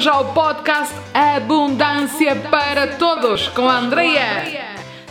[0.00, 4.44] bem-vindos ao podcast Abundância para Todos com a Andrea.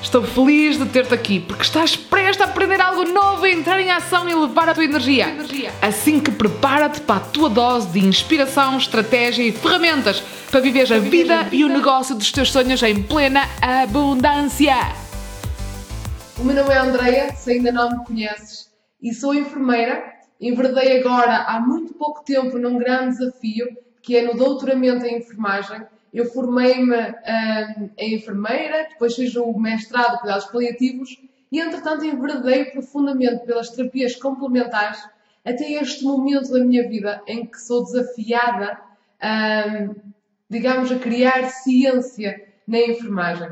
[0.01, 4.27] Estou feliz de ter-te aqui porque estás prestes a aprender algo novo, entrar em ação
[4.27, 5.27] e levar a tua energia.
[5.79, 10.97] Assim que prepara-te para a tua dose de inspiração, estratégia e ferramentas para viveres a
[10.97, 14.75] vida e o negócio dos teus sonhos em plena abundância.
[16.39, 18.69] O meu nome é Andreia, se ainda não me conheces,
[19.01, 20.03] e sou enfermeira.
[20.41, 23.67] Enverdei agora há muito pouco tempo num grande desafio
[24.09, 25.83] que é no doutoramento em enfermagem.
[26.11, 32.65] Eu formei-me hum, em enfermeira, depois fiz o mestrado de cuidados paliativos e, entretanto, enverdei
[32.65, 34.99] profundamente pelas terapias complementares
[35.45, 38.79] até este momento da minha vida em que sou desafiada,
[39.21, 39.93] hum,
[40.49, 43.47] digamos, a criar ciência na enfermagem.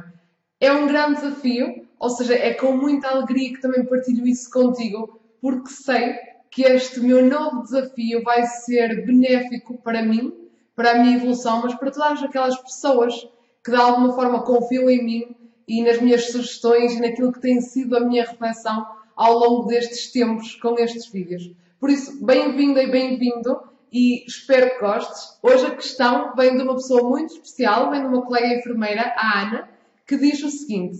[0.59, 5.21] É um grande desafio, ou seja, é com muita alegria que também partilho isso contigo,
[5.39, 6.16] porque sei
[6.49, 10.46] que este meu novo desafio vai ser benéfico para mim,
[10.77, 13.28] para a minha evolução, mas para todas aquelas pessoas
[13.66, 15.36] que de alguma forma confiam em mim
[15.67, 20.11] e nas minhas sugestões e naquilo que tem sido a minha reflexão ao longo destes
[20.11, 21.52] tempos com estes vídeos.
[21.80, 23.59] Por isso, bem-vinda e bem-vindo
[23.92, 25.39] e espero que gostes.
[25.42, 29.41] Hoje a questão vem de uma pessoa muito especial, vem de uma colega enfermeira, a
[29.41, 29.69] Ana,
[30.06, 31.00] que diz o seguinte: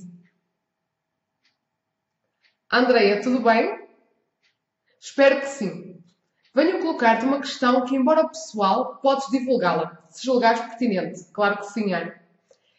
[2.74, 3.88] Andreia, tudo bem?
[5.00, 5.87] Espero que sim.
[6.58, 11.26] Venho colocar-te uma questão que, embora pessoal, podes divulgá-la, se julgares pertinente.
[11.32, 12.16] Claro que sim, Ana.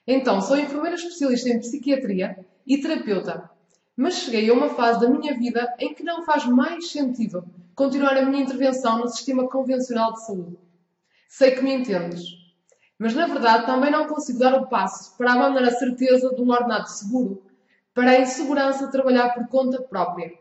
[0.05, 3.49] Então, sou enfermeira especialista em psiquiatria e terapeuta,
[3.97, 7.45] mas cheguei a uma fase da minha vida em que não faz mais sentido
[7.77, 10.59] continuar a minha intervenção no sistema convencional de saúde.
[11.29, 12.25] Sei que me entendes,
[12.99, 16.51] mas na verdade também não consigo dar o passo para abandonar a certeza de um
[16.51, 17.45] ordenado seguro
[17.95, 20.33] para a insegurança de trabalhar por conta própria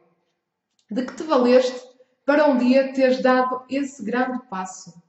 [0.90, 1.97] de que te valeste
[2.28, 5.02] para um dia teres dado esse grande passo.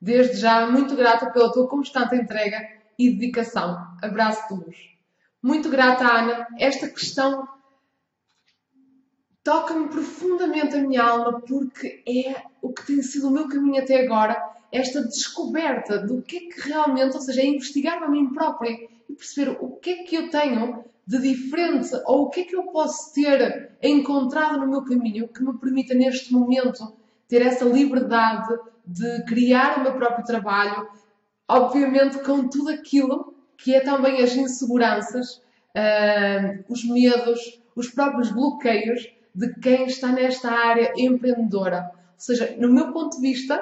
[0.00, 2.58] Desde já, muito grata pela tua constante entrega
[2.98, 3.78] e dedicação.
[4.02, 4.76] Abraço de luz.
[5.40, 6.48] Muito grata, Ana.
[6.58, 7.46] Esta questão
[9.44, 14.04] toca-me profundamente a minha alma porque é o que tem sido o meu caminho até
[14.04, 14.36] agora,
[14.72, 18.72] esta descoberta do que é que realmente, ou seja, é investigar a mim própria
[19.08, 22.54] e perceber o que é que eu tenho de diferente ou o que é que
[22.54, 28.56] eu posso ter encontrado no meu caminho que me permita neste momento ter essa liberdade
[28.86, 30.88] de criar o meu próprio trabalho,
[31.48, 35.42] obviamente com tudo aquilo que é também as inseguranças,
[35.76, 41.90] uh, os medos, os próprios bloqueios de quem está nesta área empreendedora.
[41.92, 43.60] Ou seja, no meu ponto de vista,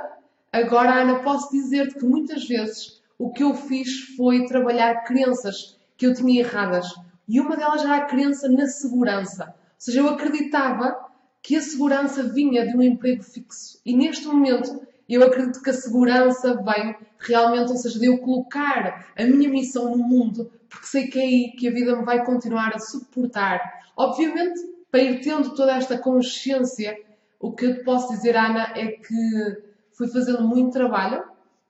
[0.52, 6.06] agora, Ana, posso dizer-te que muitas vezes o que eu fiz foi trabalhar crenças que
[6.06, 6.86] eu tinha erradas.
[7.28, 9.44] E uma delas era a crença na segurança.
[9.44, 10.96] Ou seja, eu acreditava
[11.42, 13.80] que a segurança vinha de um emprego fixo.
[13.84, 19.12] E neste momento, eu acredito que a segurança vem realmente, ou seja, de eu colocar
[19.16, 22.24] a minha missão no mundo, porque sei que é aí que a vida me vai
[22.24, 23.60] continuar a suportar.
[23.96, 24.60] Obviamente,
[24.90, 26.98] para ir tendo toda esta consciência,
[27.40, 29.62] o que eu te posso dizer, Ana, é que
[29.92, 31.24] fui fazendo muito trabalho,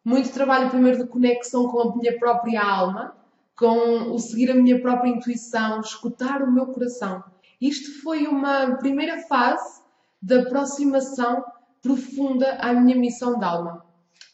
[0.04, 3.14] muito trabalho primeiro de conexão com a minha própria alma,
[3.58, 7.24] com o seguir a minha própria intuição, escutar o meu coração.
[7.60, 9.82] Isto foi uma primeira fase
[10.22, 11.44] da aproximação
[11.82, 13.84] profunda à minha missão de alma.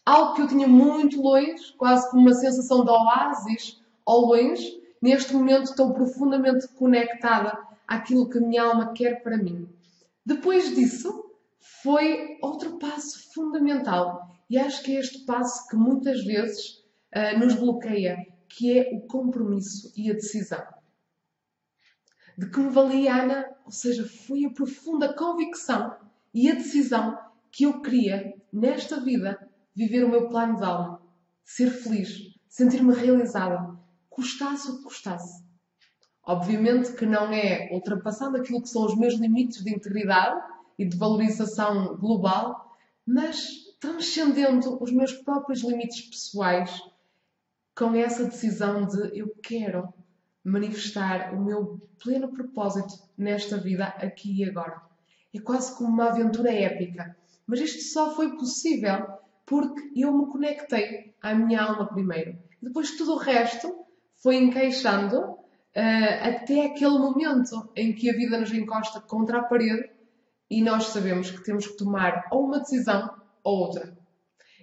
[0.05, 5.33] Algo que eu tinha muito longe, quase como uma sensação de oásis ao longe, neste
[5.33, 7.59] momento estou profundamente conectada
[7.89, 9.67] àquilo que a minha alma quer para mim.
[10.27, 11.25] Depois disso,
[11.83, 14.29] foi outro passo fundamental.
[14.51, 16.83] E acho que é este passo que muitas vezes
[17.17, 20.63] uh, nos bloqueia que é o compromisso e a decisão.
[22.39, 25.97] De que me valia, Ana, ou seja, foi a profunda convicção
[26.33, 27.19] e a decisão
[27.51, 31.03] que eu queria, nesta vida, viver o meu plano de alma,
[31.45, 33.77] ser feliz, sentir-me realizada,
[34.09, 35.45] custasse o que custasse.
[36.23, 40.41] Obviamente que não é ultrapassando aquilo que são os meus limites de integridade
[40.79, 42.73] e de valorização global,
[43.05, 43.49] mas
[43.81, 46.94] transcendendo os meus próprios limites pessoais
[47.77, 49.93] com essa decisão de eu quero
[50.45, 54.81] manifestar o meu pleno propósito nesta vida aqui e agora.
[55.35, 57.17] É quase como uma aventura épica.
[57.47, 59.07] Mas isto só foi possível
[59.47, 62.39] porque eu me conectei à minha alma primeiro.
[62.63, 63.85] Depois tudo o resto
[64.23, 65.39] foi encaixando uh,
[66.23, 69.91] até aquele momento em que a vida nos encosta contra a parede
[70.51, 73.11] e nós sabemos que temos que tomar ou uma decisão
[73.43, 73.97] ou outra.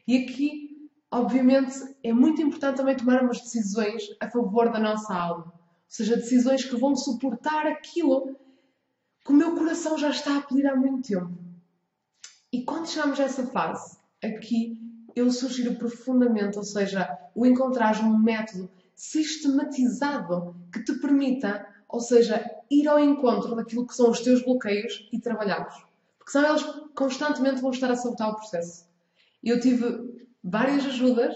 [0.08, 0.71] E aqui
[1.12, 5.46] obviamente, é muito importante também tomarmos decisões a favor da nossa alma.
[5.46, 5.54] Ou
[5.88, 8.36] seja, decisões que vão suportar aquilo
[9.26, 11.38] que o meu coração já está a pedir há muito tempo.
[12.52, 14.80] E quando chegamos a essa fase, aqui
[15.16, 22.50] eu sugiro profundamente, ou seja, o encontrar um método sistematizado que te permita, ou seja,
[22.70, 25.74] ir ao encontro daquilo que são os teus bloqueios e trabalhá-los.
[26.18, 26.64] Porque senão eles
[26.96, 28.86] constantemente vão estar a sabotar o processo.
[29.44, 30.11] Eu tive
[30.44, 31.36] várias ajudas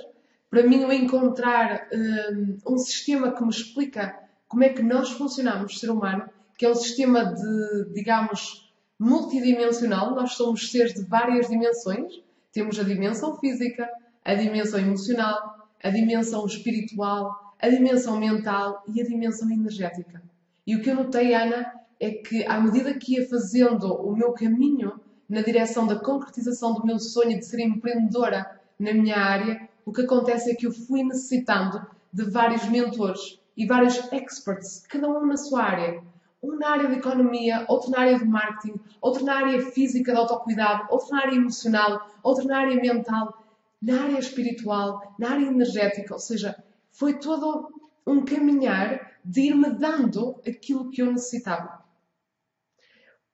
[0.56, 4.18] para mim eu encontrar um, um sistema que me explica
[4.48, 10.16] como é que nós funcionamos, ser humano, que é um sistema de, digamos, multidimensional.
[10.16, 12.24] Nós somos seres de várias dimensões.
[12.54, 13.90] Temos a dimensão física,
[14.24, 20.24] a dimensão emocional, a dimensão espiritual, a dimensão mental e a dimensão energética.
[20.66, 21.70] E o que eu notei, Ana,
[22.00, 26.86] é que à medida que ia fazendo o meu caminho na direção da concretização do
[26.86, 31.04] meu sonho de ser empreendedora na minha área, o que acontece é que eu fui
[31.04, 36.04] necessitando de vários mentores e vários experts, cada um na sua área.
[36.42, 40.18] Um na área de economia, outro na área de marketing, outro na área física de
[40.18, 43.44] autocuidado, outro na área emocional, outro na área mental,
[43.82, 46.14] na área espiritual, na área energética.
[46.14, 46.56] Ou seja,
[46.92, 47.72] foi todo
[48.06, 51.84] um caminhar de ir-me dando aquilo que eu necessitava.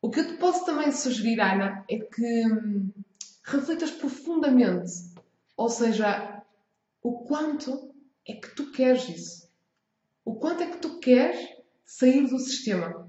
[0.01, 2.89] O que eu te posso também sugerir, Ana, é que hum,
[3.43, 5.10] reflitas profundamente,
[5.61, 6.43] ou seja,
[7.03, 7.93] o quanto
[8.27, 9.47] é que tu queres isso.
[10.25, 11.55] O quanto é que tu queres
[11.85, 13.07] sair do sistema.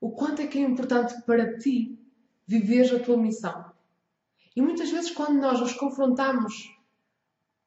[0.00, 1.98] O quanto é que é importante para ti
[2.46, 3.72] viveres a tua missão.
[4.54, 6.72] E muitas vezes, quando nós nos confrontamos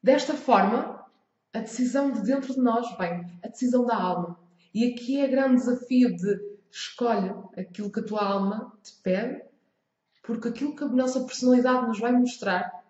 [0.02, 1.06] desta forma,
[1.54, 4.40] a decisão de dentro de nós vem, a decisão da alma.
[4.74, 6.40] E aqui é grande desafio de
[6.72, 9.44] escolhe aquilo que a tua alma te pede,
[10.24, 12.83] porque aquilo que a nossa personalidade nos vai mostrar,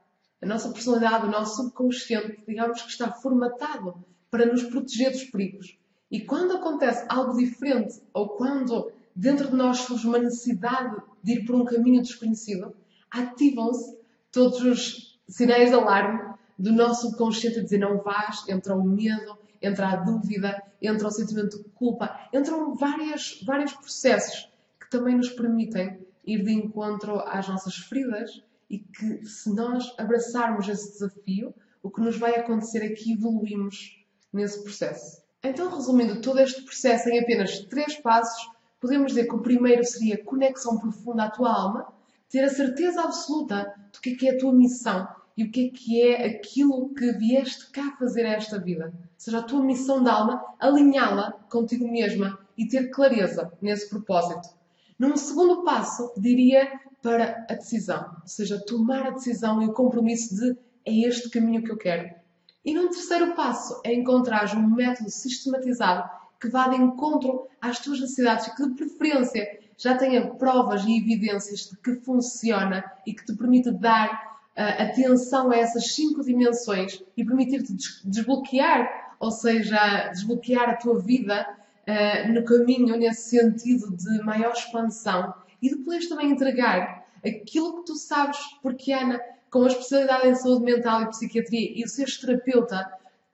[0.43, 3.95] a nossa personalidade, o nosso subconsciente, digamos que está formatado
[4.29, 5.77] para nos proteger dos perigos.
[6.11, 11.45] E quando acontece algo diferente, ou quando dentro de nós surge uma necessidade de ir
[11.45, 12.75] por um caminho desconhecido,
[13.09, 13.97] ativam-se
[14.31, 19.37] todos os sinais de alarme do nosso subconsciente a dizer não vais, entra o medo,
[19.61, 25.29] entra a dúvida, entra o sentimento de culpa, entram várias, vários processos que também nos
[25.29, 31.53] permitem ir de encontro às nossas feridas e que, se nós abraçarmos esse desafio,
[31.83, 34.03] o que nos vai acontecer é que evoluímos
[34.33, 35.21] nesse processo.
[35.43, 38.49] Então, resumindo todo este processo em apenas três passos,
[38.81, 41.93] podemos dizer que o primeiro seria conexão profunda à tua alma,
[42.27, 45.69] ter a certeza absoluta do que é, é a tua missão e o que é
[45.69, 48.91] que é aquilo que vieste cá fazer esta vida.
[48.95, 54.49] Ou seja, a tua missão de alma, alinhá-la contigo mesma e ter clareza nesse propósito.
[54.97, 60.35] Num segundo passo, diria para a decisão, ou seja, tomar a decisão e o compromisso
[60.35, 62.13] de é este caminho que eu quero.
[62.63, 66.09] E num terceiro passo é encontrar um método sistematizado
[66.39, 70.97] que vá de encontro às tuas necessidades e que, de preferência, já tenha provas e
[70.97, 77.25] evidências de que funciona e que te permite dar atenção a essas cinco dimensões e
[77.25, 77.73] permitir-te
[78.05, 81.47] desbloquear, ou seja, desbloquear a tua vida
[81.87, 87.95] uh, no caminho nesse sentido de maior expansão e depois também entregar aquilo que tu
[87.95, 89.19] sabes, porque Ana,
[89.49, 92.91] com a especialidade em saúde mental e psiquiatria e o seres terapeuta,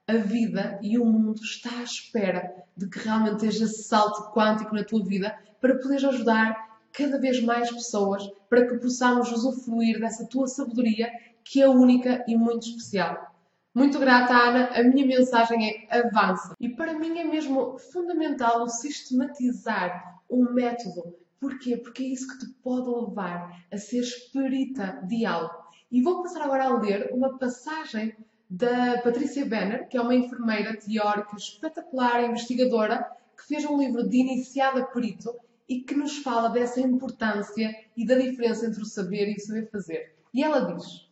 [0.08, 4.74] a vida e o mundo está à espera de que realmente esteja esse salto quântico
[4.74, 10.26] na tua vida para poderes ajudar cada vez mais pessoas para que possamos usufruir dessa
[10.26, 11.12] tua sabedoria
[11.44, 13.36] que é única e muito especial.
[13.74, 14.70] Muito grata, Ana.
[14.74, 16.56] A minha mensagem é avança.
[16.60, 21.16] E para mim é mesmo fundamental sistematizar um método.
[21.40, 21.78] Porquê?
[21.78, 25.54] Porque é isso que te pode levar a ser esperita de algo.
[25.92, 28.16] E vou passar agora a ler uma passagem
[28.50, 34.18] da Patrícia Benner, que é uma enfermeira teórica espetacular, investigadora, que fez um livro de
[34.18, 35.34] iniciada perito
[35.68, 39.70] e que nos fala dessa importância e da diferença entre o saber e o saber
[39.70, 40.16] fazer.
[40.34, 41.09] E ela diz: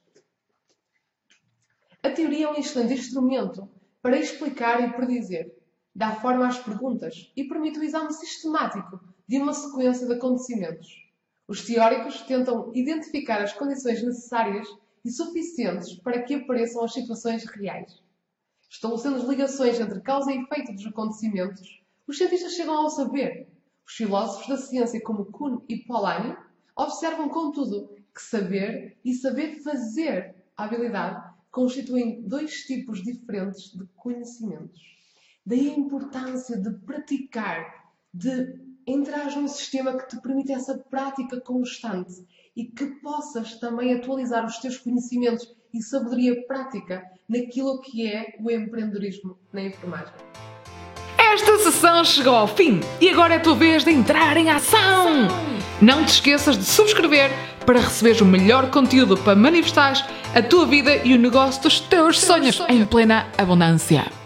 [2.03, 3.69] A teoria é um excelente instrumento
[4.01, 5.53] para explicar e predizer,
[5.93, 10.87] dá forma às perguntas e permite o exame sistemático de uma sequência de acontecimentos.
[11.47, 14.67] Os teóricos tentam identificar as condições necessárias
[15.03, 18.01] e suficientes para que apareçam as situações reais.
[18.69, 23.47] Estabelecendo as ligações entre causa e efeito dos acontecimentos, os cientistas chegam ao saber
[23.85, 26.35] os filósofos da ciência, como Kuhn e Polanyi,
[26.75, 34.79] observam, contudo, que saber e saber fazer a habilidade constituem dois tipos diferentes de conhecimentos.
[35.45, 42.25] Daí a importância de praticar, de entrar num sistema que te permite essa prática constante
[42.55, 48.49] e que possas também atualizar os teus conhecimentos e sabedoria prática naquilo que é o
[48.49, 50.13] empreendedorismo na enfermagem.
[51.17, 55.27] Esta sessão chegou ao fim e agora é a tua vez de entrar em ação!
[55.81, 57.29] Não te esqueças de subscrever
[57.67, 60.01] para receberes o melhor conteúdo para manifestares
[60.33, 64.16] a tua vida e o negócio dos teus sonhos em plena abundância.